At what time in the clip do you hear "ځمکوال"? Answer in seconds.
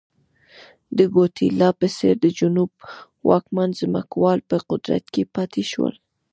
3.81-4.39